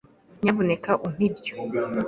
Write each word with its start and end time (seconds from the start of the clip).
Nyamuneka 0.41 0.91
umpe 1.05 1.21
ibyo. 1.27 1.53